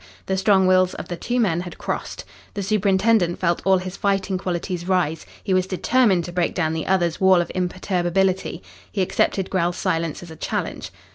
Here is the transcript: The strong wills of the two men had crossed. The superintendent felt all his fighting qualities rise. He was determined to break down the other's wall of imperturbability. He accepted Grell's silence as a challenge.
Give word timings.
The 0.25 0.35
strong 0.35 0.65
wills 0.65 0.95
of 0.95 1.09
the 1.09 1.15
two 1.15 1.39
men 1.39 1.61
had 1.61 1.77
crossed. 1.77 2.25
The 2.55 2.63
superintendent 2.63 3.37
felt 3.37 3.61
all 3.65 3.77
his 3.77 3.95
fighting 3.97 4.39
qualities 4.39 4.87
rise. 4.87 5.27
He 5.43 5.53
was 5.53 5.67
determined 5.67 6.25
to 6.25 6.31
break 6.31 6.55
down 6.55 6.73
the 6.73 6.87
other's 6.87 7.21
wall 7.21 7.39
of 7.39 7.51
imperturbability. 7.53 8.63
He 8.91 9.03
accepted 9.03 9.51
Grell's 9.51 9.77
silence 9.77 10.23
as 10.23 10.31
a 10.31 10.35
challenge. 10.35 10.89